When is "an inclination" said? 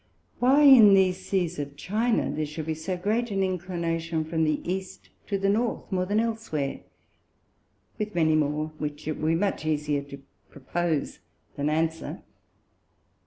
3.29-4.25